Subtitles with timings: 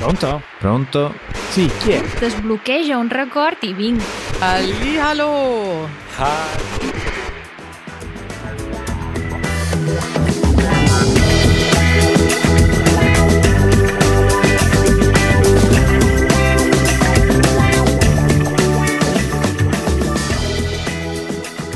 [0.00, 0.40] Pronto?
[0.58, 1.14] Pronto?
[1.50, 2.02] Sì, chi è?
[2.18, 4.02] Desbloqueja un record i vinc.
[4.40, 5.88] Hallihallo!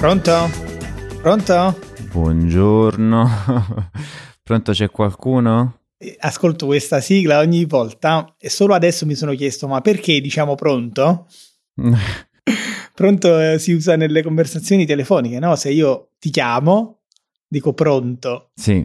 [0.00, 0.50] Pronto?
[1.20, 1.78] Pronto?
[2.10, 3.28] Buongiorno.
[4.42, 5.83] Pronto, c'è qualcuno?
[6.18, 11.26] Ascolto questa sigla ogni volta e solo adesso mi sono chiesto ma perché diciamo pronto?
[12.94, 15.56] Pronto eh, si usa nelle conversazioni telefoniche, no?
[15.56, 17.00] Se io ti chiamo,
[17.48, 18.50] dico pronto.
[18.54, 18.84] sì.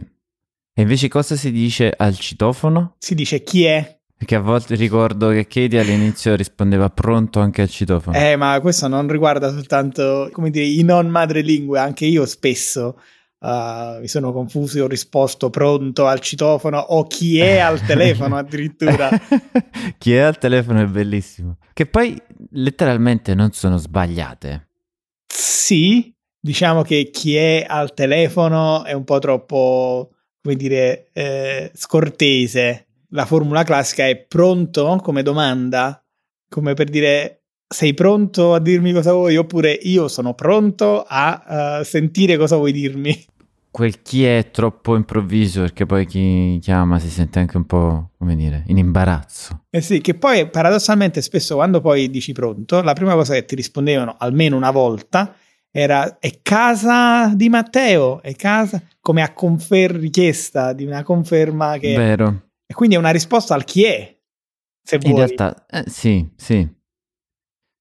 [0.72, 2.94] E invece cosa si dice al citofono?
[2.98, 4.00] Si dice chi è?
[4.16, 8.16] Perché a volte ricordo che Katie all'inizio rispondeva pronto anche al citofono.
[8.16, 12.98] Eh, ma questo non riguarda soltanto, come dire, i non madrelingue, anche io spesso
[13.40, 18.36] uh, mi sono confuso e ho risposto pronto al citofono o chi è al telefono
[18.36, 19.10] addirittura.
[19.98, 21.58] Chi è al telefono è bellissimo.
[21.72, 22.16] Che poi
[22.52, 24.68] letteralmente non sono sbagliate.
[25.26, 30.10] Sì, diciamo che chi è al telefono è un po' troppo,
[30.42, 32.86] come dire, eh, scortese.
[33.10, 36.02] La formula classica è pronto come domanda,
[36.48, 37.39] come per dire
[37.72, 42.72] sei pronto a dirmi cosa vuoi oppure io sono pronto a uh, sentire cosa vuoi
[42.72, 43.16] dirmi.
[43.70, 48.34] Quel chi è troppo improvviso perché poi chi chiama si sente anche un po', come
[48.34, 49.66] dire, in imbarazzo.
[49.70, 53.54] Eh sì, che poi paradossalmente spesso quando poi dici pronto, la prima cosa che ti
[53.54, 55.32] rispondevano almeno una volta
[55.70, 61.94] era è casa di Matteo, è casa come a confer richiesta di una conferma che...
[61.94, 62.48] Vero.
[62.66, 64.18] E quindi è una risposta al chi è,
[64.82, 65.14] se In vuoi.
[65.14, 66.78] realtà, eh, sì, sì.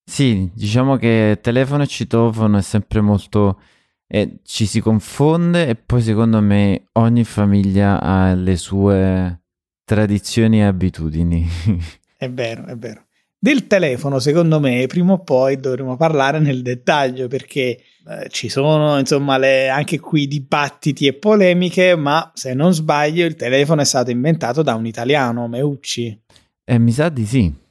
[0.09, 3.61] Sì, diciamo che telefono e citofono è sempre molto...
[4.07, 9.41] eh, ci si confonde e poi secondo me ogni famiglia ha le sue
[9.85, 11.47] tradizioni e abitudini.
[12.17, 13.05] È vero, è vero.
[13.37, 17.61] Del telefono, secondo me, prima o poi dovremo parlare nel dettaglio perché
[18.05, 23.35] eh, ci sono, insomma, le- anche qui dibattiti e polemiche, ma se non sbaglio il
[23.35, 26.19] telefono è stato inventato da un italiano, Meucci.
[26.65, 27.67] E mi sa di sì.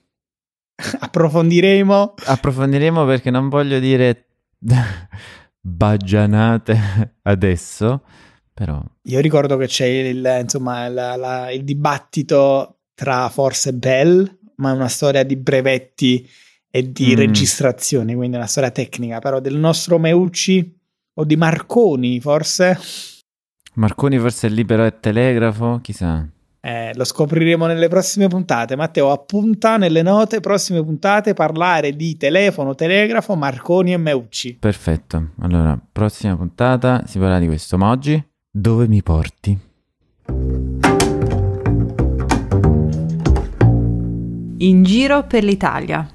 [1.00, 2.14] Approfondiremo.
[2.24, 4.26] Approfondiremo perché non voglio dire
[5.60, 8.02] baggianate adesso,
[8.54, 8.82] però...
[9.02, 14.74] Io ricordo che c'è il, insomma, la- la- il dibattito tra forse Bell, ma è
[14.74, 16.28] una storia di brevetti
[16.70, 17.16] e di Mm.
[17.16, 20.76] registrazione, quindi una storia tecnica, però del nostro Meucci
[21.14, 22.78] o di Marconi, forse.
[23.74, 26.26] Marconi forse è libero e telegrafo, chissà.
[26.60, 28.76] Eh, lo scopriremo nelle prossime puntate.
[28.76, 34.56] Matteo, appunta nelle note, prossime puntate, parlare di telefono, telegrafo, Marconi e Meucci.
[34.58, 35.30] Perfetto.
[35.40, 39.56] Allora, prossima puntata si parla di questo, ma oggi dove mi porti?
[44.60, 46.06] In giro per l'Italia.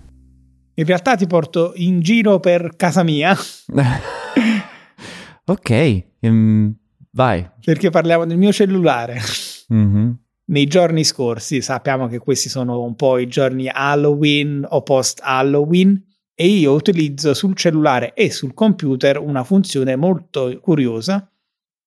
[0.76, 3.36] In realtà ti porto in giro per casa mia,
[5.46, 6.76] ok, ehm,
[7.12, 7.48] vai.
[7.64, 9.20] perché parliamo del mio cellulare.
[9.68, 10.18] Mhm.
[10.54, 16.00] Nei giorni scorsi, sappiamo che questi sono un po' i giorni Halloween o post Halloween,
[16.36, 21.28] e io utilizzo sul cellulare e sul computer una funzione molto curiosa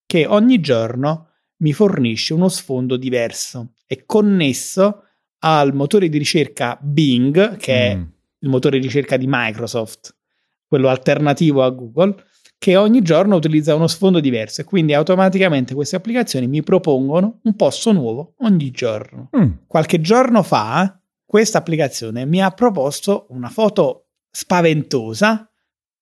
[0.05, 1.29] che ogni giorno
[1.59, 3.75] mi fornisce uno sfondo diverso.
[3.87, 5.05] È connesso
[5.39, 8.03] al motore di ricerca Bing, che è Mm.
[8.41, 10.13] il motore di ricerca di Microsoft,
[10.67, 12.17] quello alternativo a Google,
[12.59, 17.55] che ogni giorno utilizza uno sfondo diverso e quindi automaticamente queste applicazioni mi propongono un
[17.55, 19.31] posto nuovo ogni giorno.
[19.37, 19.51] Mm.
[19.67, 25.51] Qualche giorno fa questa applicazione mi ha proposto una foto spaventosa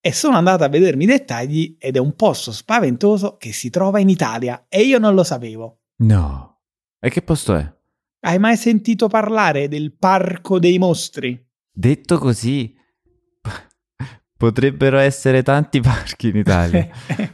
[0.00, 4.00] e sono andato a vedermi i dettagli ed è un posto spaventoso che si trova
[4.00, 5.78] in Italia e io non lo sapevo.
[5.96, 6.60] No.
[7.00, 7.72] E che posto è?
[8.20, 11.42] Hai mai sentito parlare del Parco dei Mostri?
[11.70, 12.74] Detto così,
[14.44, 16.88] potrebbero essere tanti parchi in Italia.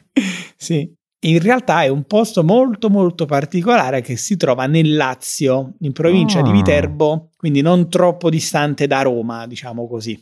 [0.57, 0.93] sì.
[1.23, 6.41] In realtà è un posto molto molto particolare che si trova nel Lazio, in provincia
[6.41, 6.53] di Ah.
[6.53, 10.19] Viterbo, quindi non troppo distante da Roma, diciamo così.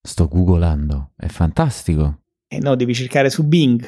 [0.00, 2.20] Sto googolando, è fantastico.
[2.48, 3.84] E no, devi cercare su Bing.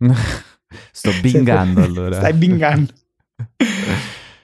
[0.92, 2.16] Sto bingando allora.
[2.16, 2.92] Stai bingando.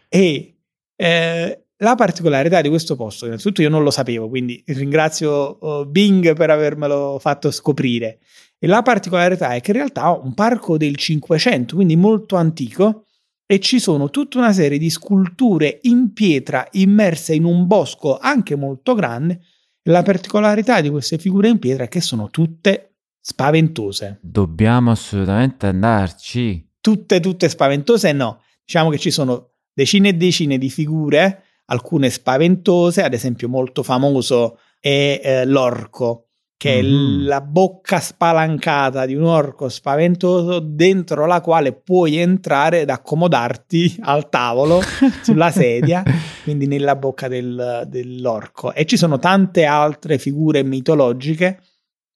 [0.08, 0.56] e
[0.96, 6.32] eh, la particolarità di questo posto, innanzitutto io non lo sapevo, quindi ringrazio eh, Bing
[6.34, 8.20] per avermelo fatto scoprire.
[8.58, 13.06] E la particolarità è che in realtà è un parco del 500, quindi molto antico,
[13.44, 18.54] e ci sono tutta una serie di sculture in pietra immerse in un bosco anche
[18.54, 19.40] molto grande.
[19.86, 24.20] La particolarità di queste figure in pietra è che sono tutte spaventose.
[24.22, 26.70] Dobbiamo assolutamente andarci.
[26.80, 28.40] tutte, tutte spaventose, no.
[28.64, 34.58] Diciamo che ci sono decine e decine di figure alcune spaventose, ad esempio molto famoso
[34.78, 36.26] è eh, l'orco,
[36.56, 37.24] che è Mhm.
[37.26, 44.28] la bocca spalancata di un orco spaventoso dentro la quale puoi entrare ed accomodarti al
[44.28, 44.80] tavolo
[45.22, 46.02] sulla sedia,
[46.44, 48.72] quindi nella bocca del- dell'orco.
[48.74, 51.58] E ci sono tante altre figure mitologiche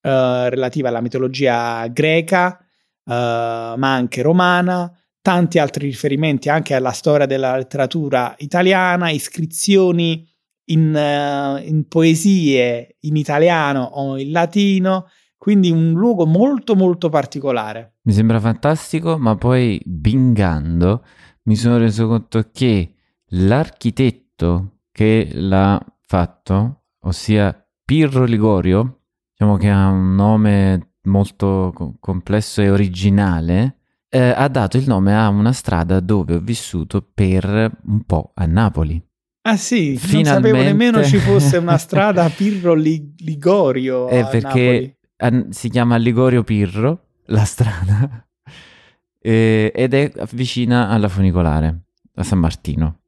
[0.01, 2.63] eh, relative alla mitologia greca, eh,
[3.13, 4.89] ma anche romana,
[5.27, 10.25] tanti altri riferimenti anche alla storia della letteratura italiana, iscrizioni
[10.69, 15.07] in, eh, in poesie in italiano o in latino,
[15.37, 17.97] quindi un luogo molto molto particolare.
[18.03, 21.03] Mi sembra fantastico, ma poi bingando
[21.43, 22.93] mi sono reso conto che
[23.31, 27.53] l'architetto che l'ha fatto, ossia
[27.83, 29.01] Pirro Ligorio,
[29.31, 33.76] diciamo che ha un nome molto co- complesso e originale,
[34.09, 37.45] eh, ha dato il nome a una strada dove ho vissuto per
[37.85, 39.01] un po' a Napoli.
[39.47, 40.47] Ah sì, non Finalmente.
[40.49, 44.41] sapevo nemmeno ci fosse una strada a Pirro Li- Ligorio Eh, a Napoli.
[44.41, 48.27] perché a- si chiama Ligorio Pirro, la strada,
[49.21, 51.83] eh, ed è vicina alla funicolare,
[52.15, 52.99] a San Martino.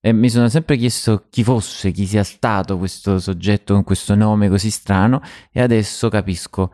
[0.00, 4.48] E mi sono sempre chiesto chi fosse, chi sia stato questo soggetto con questo nome
[4.50, 6.72] così strano, e adesso capisco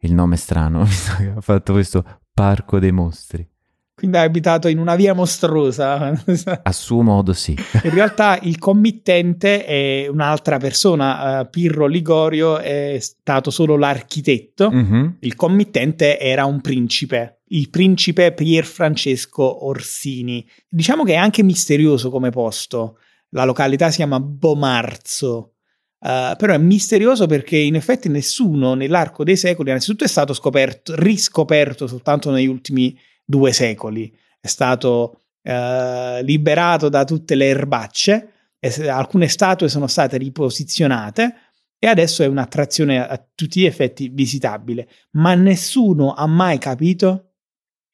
[0.00, 3.46] il nome strano, visto che ha fatto questo Parco dei Mostri.
[3.94, 6.12] Quindi hai abitato in una via mostruosa.
[6.62, 7.56] A suo modo sì.
[7.84, 14.70] In realtà il committente è un'altra persona, eh, Pirro Ligorio è stato solo l'architetto.
[14.72, 15.18] Mhm.
[15.20, 20.44] Il committente era un principe, il principe Pier Francesco Orsini.
[20.68, 22.98] Diciamo che è anche misterioso come posto.
[23.34, 25.51] La località si chiama Bomarzo,
[26.02, 30.94] eh, però è misterioso perché in effetti nessuno nell'arco dei secoli, innanzitutto è stato scoperto,
[30.96, 34.12] riscoperto soltanto negli ultimi due secoli.
[34.40, 41.34] È stato eh, liberato da tutte le erbacce, e alcune statue sono state riposizionate
[41.80, 47.32] e adesso è un'attrazione a tutti gli effetti visitabile, ma nessuno ha mai capito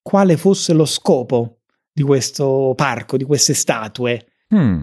[0.02, 1.60] quale fosse lo scopo
[1.90, 4.26] di questo parco, di queste statue.
[4.54, 4.82] Hmm.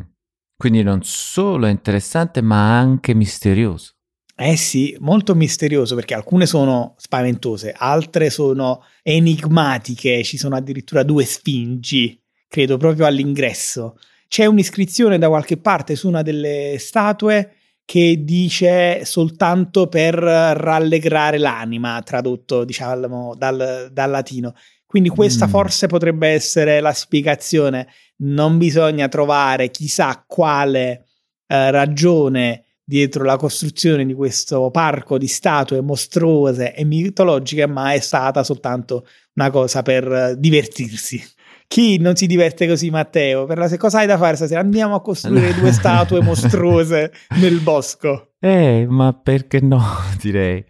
[0.57, 3.91] Quindi non solo interessante, ma anche misterioso.
[4.37, 11.23] Eh sì, molto misterioso perché alcune sono spaventose, altre sono enigmatiche, ci sono addirittura due
[11.23, 13.97] sfingi, credo proprio all'ingresso.
[14.27, 17.53] C'è un'iscrizione da qualche parte su una delle statue
[17.85, 24.53] che dice soltanto per rallegrare l'anima, tradotto diciamo dal, dal latino.
[24.85, 25.49] Quindi questa Mm.
[25.49, 27.87] forse potrebbe essere la spiegazione.
[28.17, 31.05] Non bisogna trovare chissà quale
[31.47, 37.99] eh, ragione dietro la costruzione di questo parco di statue mostruose e mitologiche, ma è
[37.99, 41.21] stata soltanto una cosa per eh, divertirsi.
[41.67, 43.45] Chi non si diverte così, Matteo?
[43.45, 44.59] Per la se cosa hai da fare stasera?
[44.59, 48.33] Andiamo a costruire due statue mostruose nel bosco.
[48.39, 49.83] Eh, ma perché no,
[50.21, 50.63] direi.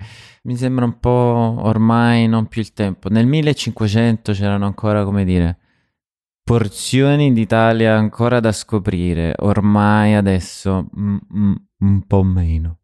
[0.45, 3.09] Mi sembra un po' ormai non più il tempo.
[3.09, 5.57] Nel 1500 c'erano ancora, come dire,
[6.43, 9.33] porzioni d'Italia ancora da scoprire.
[9.37, 12.79] Ormai adesso mm, mm, un po' meno.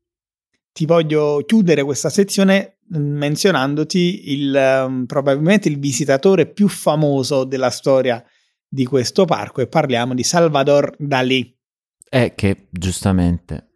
[0.73, 7.69] Ti voglio chiudere questa sezione mm, menzionandoti il, ehm, probabilmente il visitatore più famoso della
[7.69, 8.23] storia
[8.67, 11.55] di questo parco e parliamo di Salvador Dalì.
[12.09, 13.70] È che, giustamente,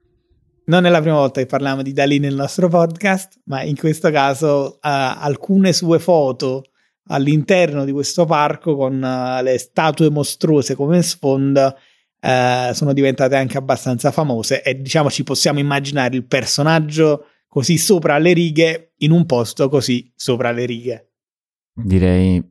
[0.68, 4.10] Non è la prima volta che parliamo di Dalì nel nostro podcast, ma in questo
[4.10, 6.64] caso ha alcune sue foto
[7.08, 11.76] all'interno di questo parco con eh, le statue mostruose come sfondo
[12.20, 18.18] eh, sono diventate anche abbastanza famose e diciamo ci possiamo immaginare il personaggio così sopra
[18.18, 21.12] le righe in un posto così sopra le righe.
[21.74, 22.44] direi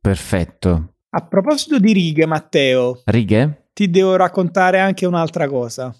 [0.00, 0.94] perfetto.
[1.10, 3.68] A proposito di righe, Matteo, Righe?
[3.72, 5.94] ti devo raccontare anche un'altra cosa.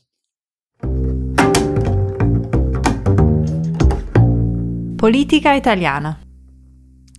[5.05, 6.19] Politica italiana.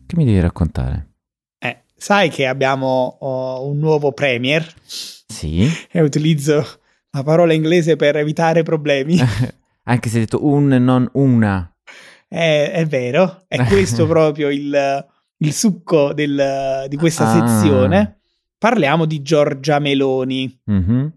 [0.08, 1.18] Che mi devi raccontare?
[1.60, 5.68] Eh, sai che abbiamo oh, un nuovo premier Sì?
[5.92, 6.65] e utilizzo
[7.12, 9.20] la parola inglese per evitare problemi.
[9.86, 11.72] Anche se hai detto un e non una.
[12.27, 15.06] È, è vero, è questo proprio il,
[15.38, 17.48] il succo del- di questa Ah.
[17.60, 18.22] sezione.
[18.58, 21.13] Parliamo di Giorgia Meloni, Mhm.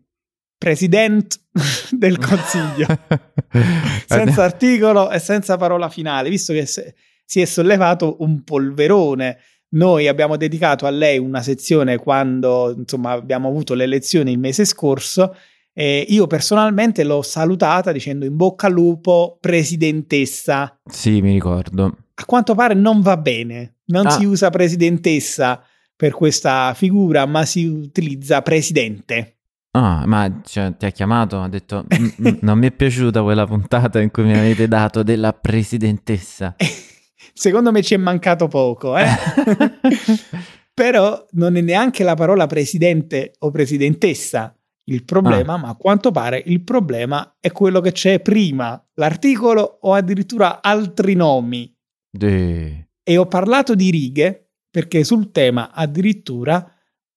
[0.59, 1.37] Presidente
[1.91, 2.87] del Consiglio,
[4.07, 9.39] senza articolo e senza parola finale, visto che se- si è sollevato un polverone.
[9.71, 14.65] Noi abbiamo dedicato a lei una sezione quando insomma abbiamo avuto le elezioni il mese
[14.65, 15.37] scorso
[15.75, 20.81] e io personalmente l'ho salutata dicendo in bocca al lupo presidentessa.
[20.87, 21.97] Sì, mi ricordo.
[22.15, 24.11] A quanto pare non va bene, non Ah.
[24.11, 25.63] si usa presidentessa
[25.95, 29.38] per questa figura, ma si utilizza presidente.
[29.79, 33.47] Ah, ma cioè, ti ha chiamato, ha detto "Mm, mm, non mi è piaciuta quella
[33.47, 36.57] puntata in cui mi avete dato della presidentessa.
[37.33, 39.07] Secondo me ci è mancato poco, eh?
[40.75, 44.53] Però non è neanche la parola presidente o presidentessa
[44.87, 49.93] il problema, ma a quanto pare il problema è quello che c'è prima, l'articolo o
[49.95, 51.73] addirittura altri nomi.
[52.19, 56.69] Eh, E ho parlato di righe perché sul tema addirittura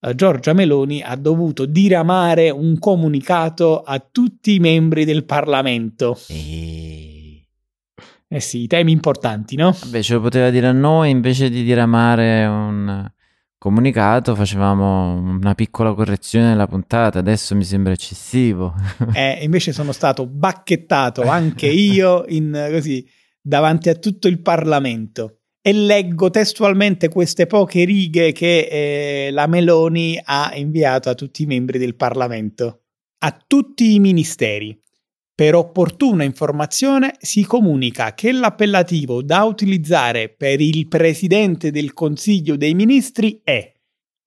[0.02, 6.18] eh, Giorgia Meloni ha dovuto diramare un comunicato a tutti i membri del Parlamento.
[6.28, 7.46] eh.
[8.32, 9.76] Eh sì, temi importanti, no?
[9.78, 13.10] Vabbè, ce lo poteva dire a noi, invece di diramare un
[13.58, 18.74] comunicato facevamo una piccola correzione nella puntata, adesso mi sembra eccessivo.
[19.12, 23.06] Eh, invece sono stato bacchettato anche io in, così,
[23.38, 25.41] davanti a tutto il Parlamento.
[25.64, 28.66] E leggo testualmente queste poche righe che
[29.26, 32.80] eh, la Meloni ha inviato a tutti i membri del Parlamento.
[33.18, 34.76] A tutti i ministeri.
[35.32, 42.74] Per opportuna informazione si comunica che l'appellativo da utilizzare per il Presidente del Consiglio dei
[42.74, 43.72] Ministri è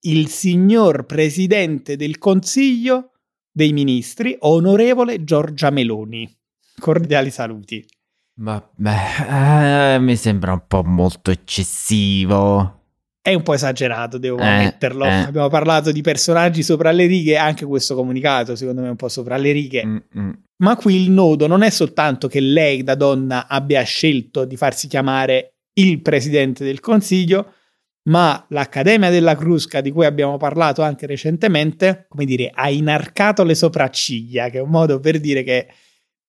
[0.05, 3.11] il signor Presidente del Consiglio
[3.51, 6.33] dei Ministri, onorevole Giorgia Meloni.
[6.79, 7.85] Cordiali saluti.
[8.37, 12.81] Ma beh, eh, mi sembra un po' molto eccessivo.
[13.21, 15.05] È un po' esagerato, devo Eh, ammetterlo.
[15.05, 15.09] eh.
[15.09, 19.07] Abbiamo parlato di personaggi sopra le righe, anche questo comunicato secondo me è un po'
[19.07, 19.85] sopra le righe.
[19.85, 20.43] Mm-mm.
[20.57, 24.87] Ma qui il nodo non è soltanto che lei da donna abbia scelto di farsi
[24.87, 27.53] chiamare il presidente del consiglio,
[28.09, 33.55] ma l'Accademia della Crusca, di cui abbiamo parlato anche recentemente, come dire, ha inarcato le
[33.55, 35.67] sopracciglia, che è un modo per dire che,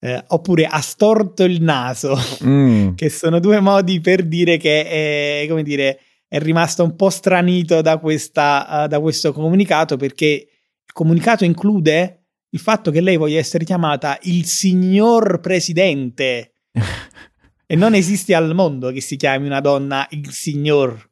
[0.06, 2.94] eh, oppure ha storto il naso, Mm.
[2.94, 5.98] che sono due modi per dire che è, come dire,
[6.28, 12.20] è rimasto un po' stranito da, questa, eh, da questo comunicato, perché il comunicato include
[12.50, 16.52] il fatto che lei voglia essere chiamata il signor presidente.
[17.68, 21.04] E non esiste al mondo che si chiami una donna il signor.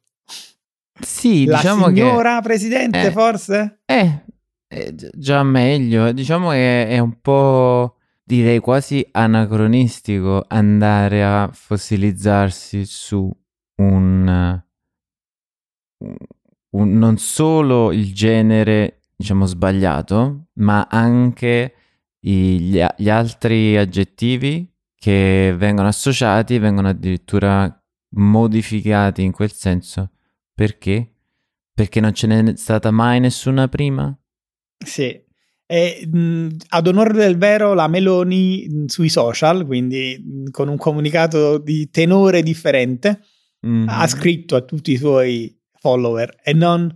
[1.01, 3.11] Sì, La diciamo signora presidente, eh.
[3.11, 3.79] forse?
[3.85, 4.21] che
[4.69, 6.13] eh, gi- già meglio.
[6.13, 7.94] Diciamo che è un po',
[8.25, 13.31] direi quasi anacronistico andare a fossilizzarsi su
[13.81, 14.61] un,
[16.71, 21.73] un- non solo il genere, diciamo, sbagliato, ma anche
[22.21, 27.71] i- gli, gli altri aggettivi che vengono associati, vengono addirittura
[28.15, 30.11] modificati in quel senso.
[30.53, 31.11] Perché?
[31.73, 34.17] Perché non ce n'è stata mai nessuna prima?
[34.83, 35.23] Sì.
[35.67, 40.77] E, mh, ad onore del vero, la Meloni mh, sui social, quindi mh, con un
[40.77, 43.21] comunicato di tenore differente,
[43.65, 43.87] Mm.
[43.89, 46.95] ha scritto a tutti i suoi follower e non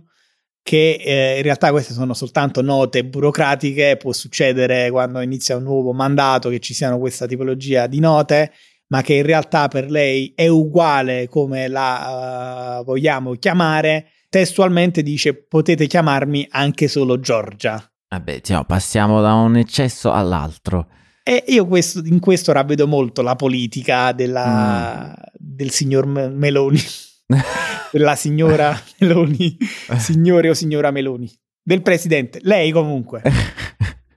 [0.62, 5.92] che eh, in realtà queste sono soltanto note burocratiche, può succedere quando inizia un nuovo
[5.92, 8.52] mandato che ci siano questa tipologia di note,
[8.88, 14.10] ma che in realtà per lei è uguale come la eh, vogliamo chiamare.
[14.28, 17.89] Testualmente dice potete chiamarmi anche solo Giorgia.
[18.12, 20.88] Vabbè, diciamo, passiamo da un eccesso all'altro.
[21.22, 26.80] E io questo- in questo ravvedo molto la politica della- del signor Me- Meloni,
[27.92, 29.56] della signora Meloni,
[29.96, 31.30] signore o signora Meloni,
[31.62, 33.22] del presidente, lei comunque.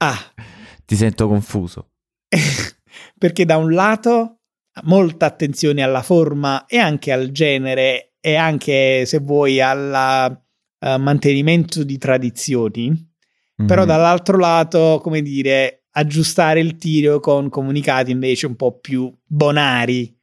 [0.04, 0.20] Ah,
[0.84, 1.92] Ti sento confuso.
[3.18, 4.40] perché da un lato
[4.84, 10.42] molta attenzione alla forma e anche al genere e anche, se vuoi, al
[10.78, 13.13] eh, mantenimento di tradizioni,
[13.56, 13.88] però Mhm.
[13.88, 20.16] dall'altro lato, come dire, aggiustare il tiro con comunicati invece un po' più bonari,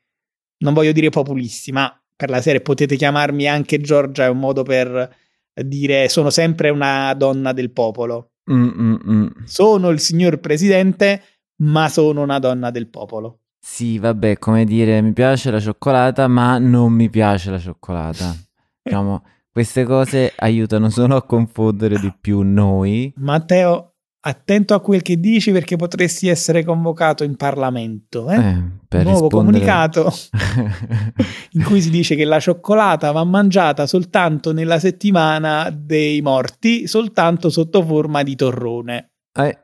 [0.58, 4.62] non voglio dire populisti, ma per la serie potete chiamarmi anche Giorgia, è un modo
[4.62, 5.16] per
[5.64, 8.32] dire sono sempre una donna del popolo.
[8.50, 9.26] Mm, mm.
[9.44, 11.22] Sono il signor presidente,
[11.62, 13.38] ma sono una donna del popolo.
[13.60, 18.34] Sì, vabbè, come dire, mi piace la cioccolata, ma non mi piace la cioccolata.
[18.82, 19.22] Diciamo,
[19.52, 23.12] queste cose aiutano solo a confondere di più noi.
[23.16, 28.30] Matteo, attento a quel che dici perché potresti essere convocato in Parlamento.
[28.30, 28.36] Eh?
[28.36, 30.12] Eh, per Nuovo rispondere- comunicato
[31.52, 37.50] in cui si dice che la cioccolata va mangiata soltanto nella settimana dei morti, soltanto
[37.50, 39.10] sotto forma di torrone.
[39.32, 39.58] Eh,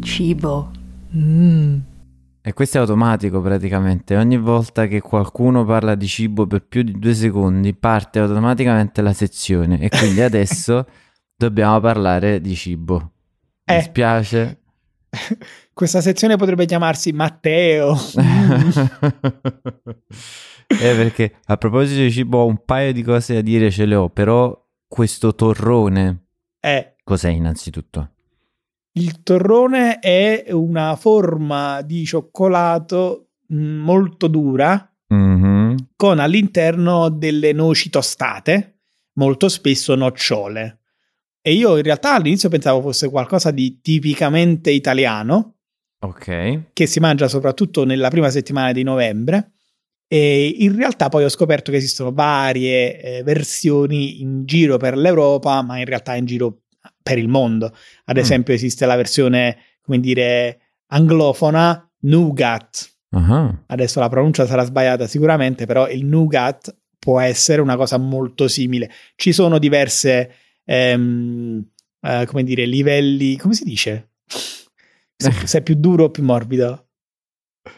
[0.00, 0.70] Cibo.
[1.16, 1.91] Mm.
[2.44, 4.16] E questo è automatico praticamente.
[4.16, 9.12] Ogni volta che qualcuno parla di cibo per più di due secondi, parte automaticamente la
[9.12, 9.78] sezione.
[9.80, 10.84] E quindi adesso
[11.36, 13.10] dobbiamo parlare di cibo.
[13.66, 13.82] Mi Eh.
[13.82, 14.58] spiace.
[15.72, 17.96] Questa sezione potrebbe chiamarsi Matteo.
[20.72, 23.94] Eh, perché a proposito di cibo ho un paio di cose da dire, ce le
[23.94, 24.58] ho, però
[24.88, 26.28] questo torrone
[26.60, 28.12] Eh, cos'è innanzitutto?
[28.94, 35.88] Il torrone è una forma di cioccolato mh, molto dura Mhm.
[35.96, 38.80] con all'interno delle noci tostate,
[39.14, 40.78] molto spesso nocciole.
[41.42, 45.56] E io in realtà all'inizio pensavo fosse qualcosa di tipicamente italiano,
[46.00, 46.72] Ok.
[46.72, 49.52] che si mangia soprattutto nella prima settimana di novembre.
[50.08, 55.62] E in realtà poi ho scoperto che esistono varie eh, versioni in giro per l'Europa,
[55.62, 56.61] ma in realtà in giro
[57.02, 57.74] per il mondo.
[58.04, 58.20] Ad Mm.
[58.20, 62.90] esempio, esiste la versione, come dire, anglofona, nougat.
[63.10, 63.54] Ah.
[63.66, 68.90] Adesso la pronuncia sarà sbagliata sicuramente, però il nougat può essere una cosa molto simile.
[69.16, 70.30] Ci sono diverse,
[70.64, 71.64] ehm,
[72.00, 74.10] eh, come dire, livelli, come si dice?
[75.16, 76.86] Se, se è più duro o più morbido.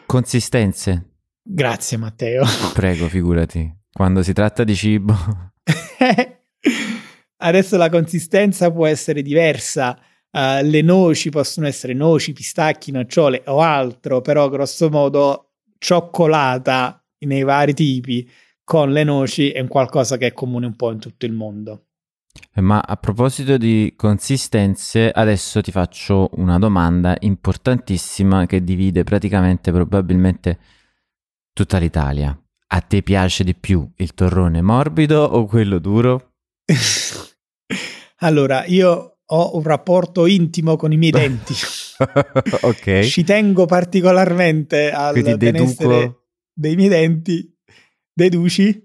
[0.05, 1.09] Consistenze.
[1.41, 2.43] Grazie Matteo.
[2.73, 3.71] Prego, figurati.
[3.91, 5.15] Quando si tratta di cibo.
[7.45, 9.97] Adesso la consistenza può essere diversa.
[10.31, 17.43] eh, le noci possono essere noci, pistacchi, nocciole o altro, però grosso modo cioccolata nei
[17.43, 18.29] vari tipi
[18.63, 21.85] con le noci è un qualcosa che è comune un po' in tutto il mondo.
[22.55, 30.59] Ma a proposito di consistenze, adesso ti faccio una domanda importantissima che divide praticamente probabilmente
[31.53, 32.37] tutta l'Italia.
[32.67, 36.31] A te piace di più il torrone morbido o quello duro?
[38.17, 41.53] allora, io ho un rapporto intimo con i miei denti.
[42.61, 43.01] ok.
[43.01, 46.21] Ci tengo particolarmente al Quindi benessere deduco
[46.53, 47.53] dei miei denti.
[48.13, 48.83] Deduci?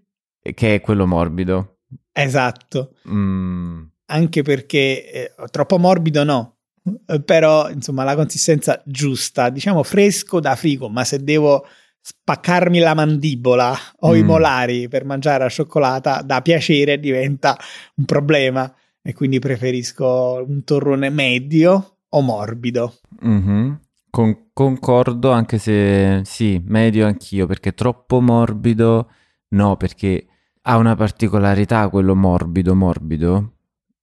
[0.54, 1.80] che è quello morbido.
[2.12, 2.94] Esatto.
[3.08, 6.56] Mm, Anche perché eh, troppo morbido no.
[7.06, 11.64] Eh, Però, insomma, la consistenza giusta, diciamo fresco da frigo, ma se devo
[12.00, 14.26] spaccarmi la mandibola o i Mm.
[14.26, 17.56] molari per mangiare la cioccolata, da piacere diventa
[17.96, 22.94] un problema e quindi preferisco un torrone medio o morbido.
[23.20, 23.80] mhm.
[24.10, 29.08] Con- concordo anche se sì, medio anch'io perché troppo morbido
[29.50, 30.26] no, perché
[30.62, 33.52] ha una particolarità quello morbido morbido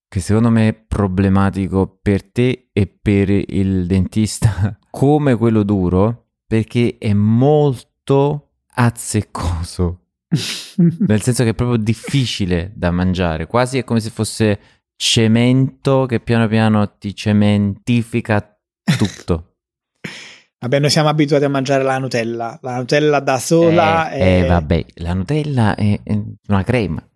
[0.08, 6.96] che secondo me è problematico per te e per il dentista come quello duro perché
[6.98, 10.00] è molto azzeccoso,
[11.08, 14.60] nel senso che è proprio difficile da mangiare, quasi è come se fosse
[14.98, 18.58] cemento che piano piano ti cementifica
[18.98, 19.54] tutto.
[20.60, 22.58] Vabbè, noi siamo abituati a mangiare la Nutella.
[22.64, 24.44] La Nutella da sola eh, è...
[24.44, 27.08] eh, vabbè, la Nutella è, è una crema.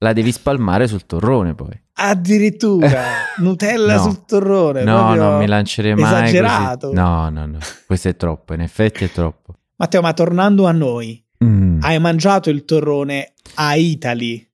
[0.00, 1.80] La devi spalmare sul torrone poi.
[1.92, 3.02] Addirittura
[3.38, 4.02] Nutella No.
[4.02, 4.82] sul torrone.
[4.82, 6.22] No, non mi lancerei mai così.
[6.36, 6.92] esagerato.
[6.92, 7.58] No, no, no.
[7.86, 9.54] Questo è troppo, in effetti è troppo.
[9.76, 11.78] Matteo, ma tornando a noi, Mm.
[11.82, 14.44] hai mangiato il torrone a Italy?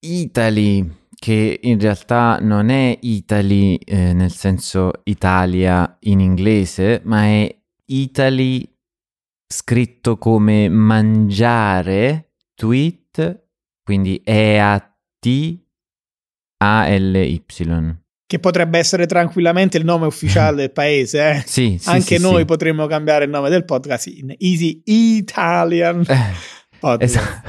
[0.00, 7.54] Italy, che in realtà non è Italy eh, nel senso Italia in inglese, ma è
[7.86, 8.68] Italy
[9.48, 13.44] scritto come mangiare, tweet,
[13.82, 14.20] quindi
[16.58, 17.44] E-A-T-A-L-Y.
[18.28, 21.42] Che potrebbe essere tranquillamente il nome ufficiale del paese, eh?
[21.46, 22.44] Sì, sì, Anche sì, noi sì.
[22.44, 26.34] potremmo cambiare il nome del podcast in Easy Italian Eh,
[26.80, 27.14] Podcast.
[27.16, 27.48] esatto.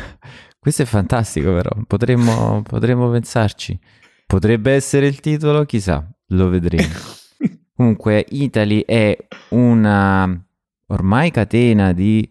[0.59, 3.79] Questo è fantastico però, potremmo, potremmo pensarci.
[4.25, 6.93] Potrebbe essere il titolo, chissà, lo vedremo.
[7.73, 9.15] Comunque, Italy è
[9.49, 10.45] una
[10.87, 12.29] ormai catena di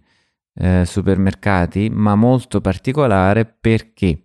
[0.55, 4.25] eh, supermercati, ma molto particolare perché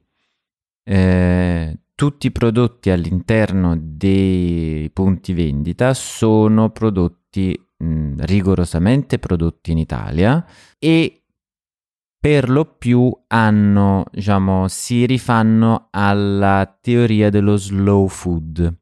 [0.84, 10.44] eh, tutti i prodotti all'interno dei punti vendita sono prodotti mh, rigorosamente prodotti in Italia
[10.80, 11.21] e
[12.22, 18.78] per lo più hanno, diciamo, si rifanno alla teoria dello slow food,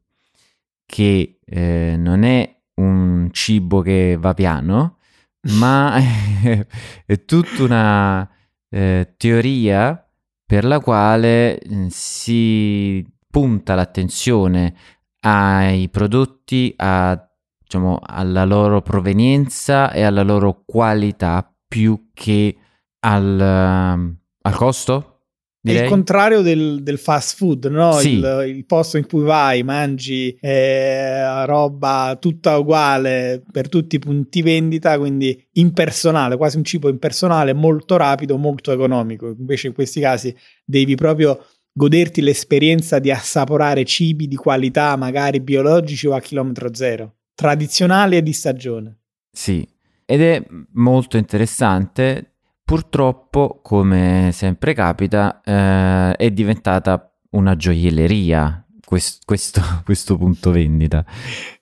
[0.84, 4.98] che eh, non è un cibo che va piano,
[5.56, 5.96] ma
[7.06, 8.30] è tutta una
[8.68, 10.06] eh, teoria
[10.44, 14.74] per la quale eh, si punta l'attenzione
[15.20, 17.18] ai prodotti, a,
[17.58, 22.54] diciamo, alla loro provenienza e alla loro qualità più che
[23.00, 25.04] al, ehm, al costo.
[25.62, 25.88] È il Direi.
[25.90, 27.92] contrario del, del fast food, no?
[27.92, 28.14] Sì.
[28.14, 34.40] Il, il posto in cui vai, mangi eh, roba tutta uguale per tutti i punti
[34.40, 39.34] vendita, quindi impersonale, quasi un cibo impersonale, molto rapido, molto economico.
[39.38, 40.34] Invece in questi casi
[40.64, 47.16] devi proprio goderti l'esperienza di assaporare cibi di qualità, magari biologici o a chilometro zero,
[47.34, 48.98] tradizionali e di stagione.
[49.30, 49.68] Sì,
[50.06, 52.36] ed è molto interessante.
[52.70, 61.04] Purtroppo, come sempre capita, eh, è diventata una gioielleria quest- questo, questo punto vendita.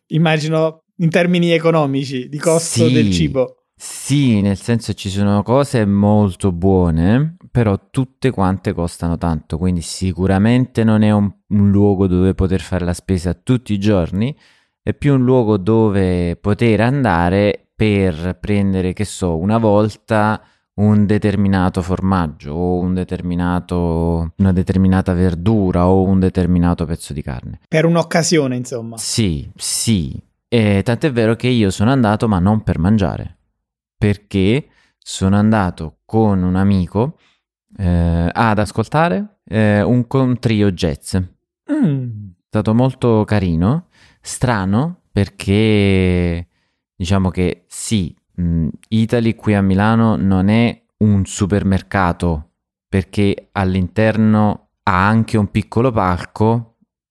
[0.09, 2.93] Immagino in termini economici di costo Sì.
[2.93, 3.63] del cibo.
[3.75, 10.85] Sì, nel senso ci sono cose molto buone, però tutte quante costano tanto, quindi sicuramente
[10.85, 14.37] non è un, un luogo dove poter fare la spesa tutti i giorni,
[14.83, 20.43] è più un luogo dove poter andare per prendere, che so, una volta
[20.79, 27.61] un determinato formaggio o un determinato, una determinata verdura o un determinato pezzo di carne.
[27.67, 28.97] Per un'occasione, insomma.
[28.97, 30.21] Sì, sì.
[30.49, 33.39] E tant'è vero che io sono andato, ma non per mangiare,
[33.97, 37.19] perché sono andato con un amico
[37.77, 41.15] eh, ad ascoltare eh, un, un trio jazz.
[41.17, 41.23] È
[41.71, 42.31] Mm.
[42.49, 43.89] stato molto carino,
[44.23, 46.49] strano, perché
[46.97, 48.17] diciamo che sì,
[48.89, 52.51] Italy qui a Milano non è un supermercato,
[52.89, 56.69] perché all'interno ha anche un piccolo palco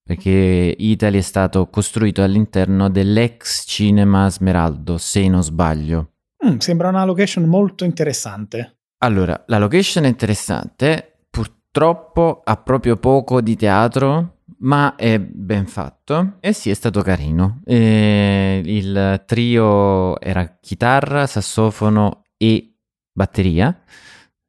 [0.07, 6.13] perché Italy è stato costruito all'interno dell'ex cinema Smeraldo, se non sbaglio.
[6.45, 8.77] Mm, sembra una location molto interessante.
[8.99, 16.37] Allora, la location è interessante, purtroppo ha proprio poco di teatro, ma è ben fatto
[16.39, 17.61] e sì, è stato carino.
[17.65, 22.75] E il trio era chitarra, sassofono e
[23.11, 23.79] batteria.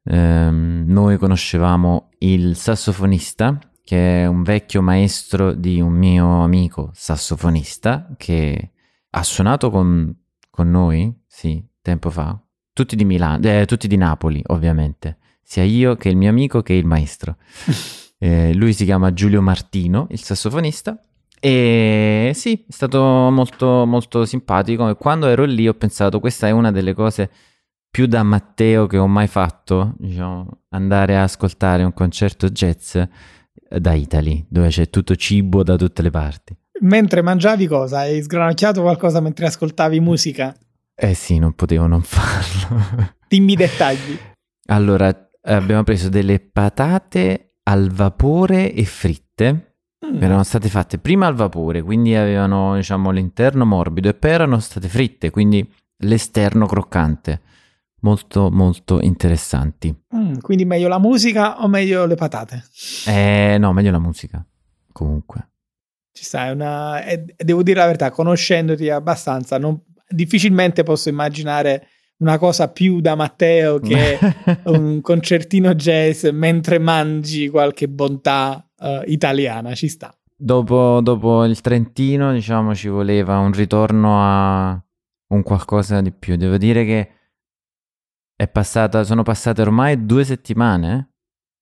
[0.03, 8.07] Ehm, noi conoscevamo il sassofonista, che è un vecchio maestro di un mio amico sassofonista,
[8.17, 8.71] che
[9.11, 10.15] ha suonato con,
[10.49, 12.39] con noi, sì, tempo fa.
[12.73, 15.17] Tutti di Milano, eh, tutti di Napoli, ovviamente.
[15.41, 17.37] Sia io che il mio amico che il maestro.
[18.19, 21.01] Eh, lui si chiama Giulio Martino, il sassofonista.
[21.39, 24.89] E sì, è stato molto, molto simpatico.
[24.89, 27.29] E quando ero lì ho pensato, questa è una delle cose
[27.89, 32.97] più da Matteo che ho mai fatto, diciamo, andare a ascoltare un concerto jazz
[33.69, 36.55] da Italy, dove c'è tutto cibo da tutte le parti.
[36.81, 37.99] Mentre mangiavi cosa?
[37.99, 40.55] Hai sgranocchiato qualcosa mentre ascoltavi musica?
[40.95, 43.15] Eh sì, non potevo non farlo.
[43.27, 44.17] Dimmi i dettagli.
[44.67, 49.75] allora, abbiamo preso delle patate al vapore e fritte.
[50.05, 50.21] Mm.
[50.21, 54.87] Erano state fatte prima al vapore, quindi avevano, diciamo, l'interno morbido e poi erano state
[54.87, 55.67] fritte, quindi
[56.03, 57.41] l'esterno croccante.
[58.01, 59.93] Molto, molto interessanti.
[60.15, 62.63] Mm, quindi meglio la musica o meglio le patate?
[63.05, 64.43] Eh, no, meglio la musica.
[64.93, 65.49] Comunque.
[66.13, 67.03] Ci sta, è una...
[67.03, 71.87] è- devo dire la verità, conoscendoti abbastanza, non- difficilmente posso immaginare
[72.19, 74.17] una cosa più da Matteo che
[74.65, 80.13] un concertino jazz mentre mangi qualche bontà eh, italiana, ci sta.
[80.35, 84.83] dopo, dopo il Trentino, diciamo, ci voleva un ritorno a
[85.31, 86.35] un qualcosa di più.
[86.35, 87.11] Devo dire che
[88.35, 91.11] è passata, sono passate ormai due settimane,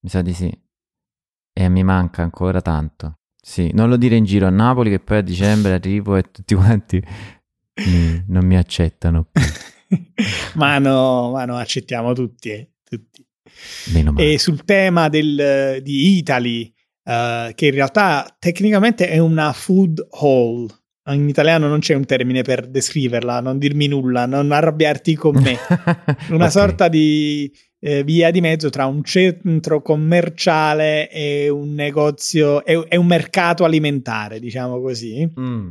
[0.02, 0.62] mi sa di sì,
[1.54, 3.20] e mi manca ancora tanto.
[3.42, 6.54] Sì, non lo dire in giro a Napoli che poi a dicembre arrivo e tutti
[6.54, 7.02] quanti
[7.86, 9.42] mi- non mi accettano più.
[10.56, 13.26] ma no, ma no, accettiamo tutti, eh, tutti.
[14.22, 16.72] E sul tema del, di Italy,
[17.04, 20.68] eh, che in realtà tecnicamente è una food hall.
[21.10, 25.56] In italiano non c'è un termine per descriverla, non dirmi nulla, non arrabbiarti con me.
[26.32, 26.52] Una Ok.
[26.52, 32.98] sorta di eh, via di mezzo tra un centro commerciale e un negozio, e, e
[32.98, 35.32] un mercato alimentare, diciamo così.
[35.40, 35.68] Mm.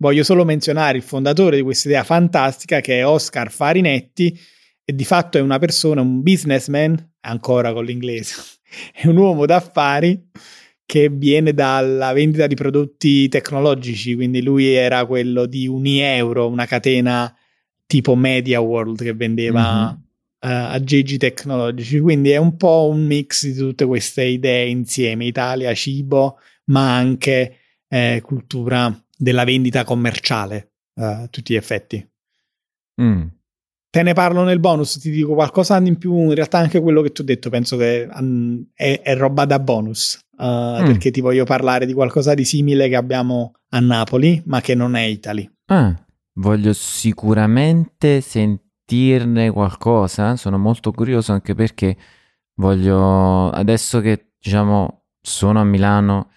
[0.00, 4.38] Voglio solo menzionare il fondatore di questa idea fantastica che è Oscar Farinetti
[4.84, 8.36] e di fatto è una persona, un businessman, ancora con l'inglese,
[8.94, 10.30] è un uomo d'affari
[10.86, 17.34] che viene dalla vendita di prodotti tecnologici, quindi lui era quello di Unieuro, una catena
[17.84, 20.02] tipo Media World che vendeva Mhm.
[20.40, 25.74] eh, aggeggi tecnologici, quindi è un po' un mix di tutte queste idee insieme, Italia,
[25.74, 27.56] cibo, ma anche
[27.88, 32.08] eh, cultura della vendita commerciale eh, a tutti gli effetti.
[33.02, 33.26] Mm.
[33.90, 37.10] Te ne parlo nel bonus, ti dico qualcosa in più, in realtà anche quello che
[37.10, 41.44] ti ho detto penso che mm, è, è roba da bonus, eh, perché ti voglio
[41.44, 45.50] parlare di qualcosa di simile che abbiamo a Napoli, ma che non è Italy.
[45.66, 45.94] Ah,
[46.34, 50.36] voglio sicuramente sentirne qualcosa.
[50.36, 51.96] Sono molto curioso anche perché
[52.56, 56.30] voglio, adesso che diciamo sono a Milano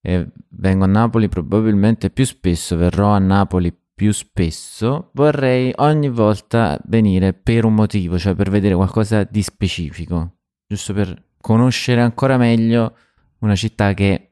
[0.00, 6.80] e vengo a Napoli probabilmente più spesso, verrò a Napoli più spesso, vorrei ogni volta
[6.84, 12.96] venire per un motivo, cioè per vedere qualcosa di specifico, giusto per conoscere ancora meglio
[13.40, 14.30] una città che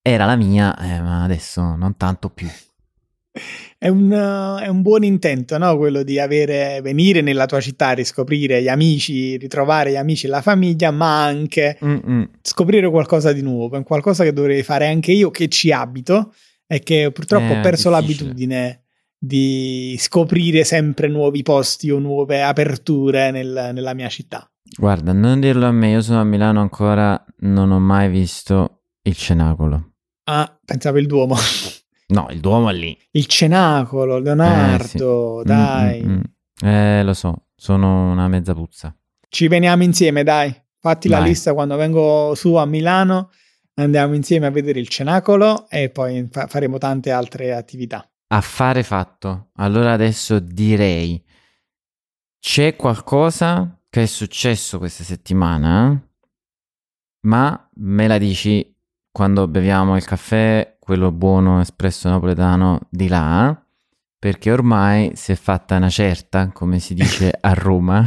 [0.00, 2.48] era la mia, eh, ma adesso non tanto più.
[3.78, 5.76] È un, è un buon intento, no?
[5.76, 10.42] Quello di avere, venire nella tua città, riscoprire gli amici, ritrovare gli amici e la
[10.42, 12.30] famiglia, ma anche Mm-mm.
[12.42, 13.76] scoprire qualcosa di nuovo.
[13.76, 16.34] È qualcosa che dovrei fare anche io, che ci abito
[16.66, 18.24] e che purtroppo Eh, ho perso difficile.
[18.24, 18.82] l'abitudine
[19.18, 24.50] di scoprire sempre nuovi posti o nuove aperture nel- nella mia città.
[24.76, 29.14] Guarda, non dirlo a me, io sono a Milano ancora, non ho mai visto il
[29.16, 29.92] cenacolo.
[30.24, 31.36] Ah, pensavo il Duomo.
[32.12, 32.96] No, il Duomo è lì.
[33.12, 36.02] Il Cenacolo, Leonardo, Mm, dai.
[36.04, 36.20] mm, mm.
[36.68, 38.94] Eh, lo so, sono una mezza puzza.
[39.28, 40.54] Ci veniamo insieme, dai.
[40.78, 41.28] Fatti la Dai.
[41.28, 43.30] lista quando vengo su a Milano.
[43.74, 48.06] Andiamo insieme a vedere il Cenacolo e poi fa- faremo tante altre attività.
[48.28, 49.50] Affare fatto.
[49.56, 51.22] Allora adesso direi,
[52.38, 55.98] c'è qualcosa che è successo questa settimana,
[57.26, 58.74] ma me la dici
[59.10, 63.56] quando beviamo il caffè, quello buono espresso napoletano di là,
[64.18, 68.04] perché ormai si è fatta una certa, come si dice a Roma.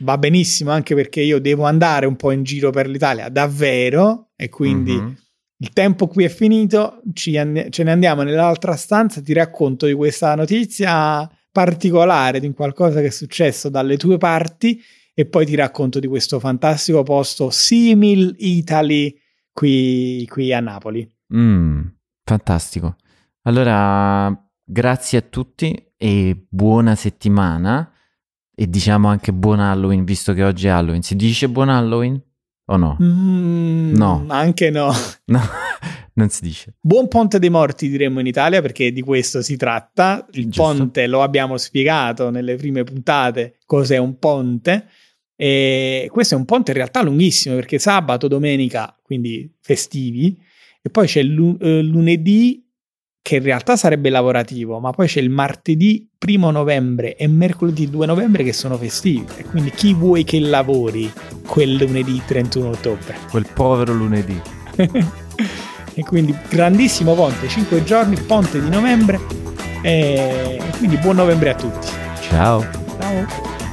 [0.00, 4.50] Va benissimo anche perché io devo andare un po' in giro per l'Italia davvero e
[4.50, 5.16] quindi Mhm.
[5.58, 9.94] il tempo qui è finito, ci and- ce ne andiamo nell'altra stanza, ti racconto di
[9.94, 14.78] questa notizia particolare, di qualcosa che è successo dalle tue parti
[15.14, 19.18] e poi ti racconto di questo fantastico posto Simil Italy
[19.52, 21.10] qui, qui a Napoli.
[21.34, 21.82] Mm,
[22.24, 22.96] fantastico.
[23.42, 24.32] Allora,
[24.64, 27.90] grazie a tutti e buona settimana.
[28.58, 31.02] E diciamo anche buon Halloween, visto che oggi è Halloween.
[31.02, 32.20] Si dice buon Halloween
[32.66, 32.96] o no?
[33.02, 34.24] Mm, No.
[34.28, 34.90] Anche no.
[35.26, 35.40] No,
[36.14, 36.76] non si dice.
[36.80, 40.26] Buon Ponte dei Morti diremmo in Italia perché di questo si tratta.
[40.32, 40.62] Il Giusto.
[40.62, 44.86] ponte lo abbiamo spiegato nelle prime puntate cos'è un ponte.
[45.36, 50.40] E questo è un ponte in realtà lunghissimo perché sabato, domenica, quindi festivi,
[50.86, 52.64] e poi c'è il eh, lunedì
[53.20, 58.06] che in realtà sarebbe lavorativo, ma poi c'è il martedì primo novembre e mercoledì 2
[58.06, 59.26] novembre che sono festivi.
[59.36, 61.12] E quindi chi vuoi che lavori
[61.44, 63.16] quel lunedì 31 ottobre?
[63.28, 64.40] Quel povero lunedì.
[64.76, 69.18] e quindi grandissimo ponte, 5 giorni, ponte di novembre.
[69.82, 71.88] E quindi buon novembre a tutti.
[72.20, 72.64] Ciao.
[73.00, 73.65] Ciao.